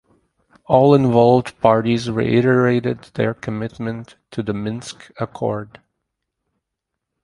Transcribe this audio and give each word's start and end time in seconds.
All 0.65 0.95
involved 0.95 1.59
parties 1.59 2.09
reiterated 2.09 3.03
their 3.13 3.35
commitment 3.35 4.15
to 4.31 4.41
the 4.41 4.51
Minsk 4.51 5.11
Accord. 5.19 5.79